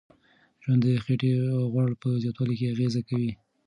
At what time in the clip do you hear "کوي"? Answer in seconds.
3.09-3.31